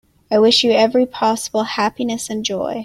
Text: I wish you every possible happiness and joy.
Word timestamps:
I 0.31 0.39
wish 0.39 0.63
you 0.63 0.71
every 0.71 1.05
possible 1.05 1.61
happiness 1.63 2.27
and 2.27 2.43
joy. 2.43 2.79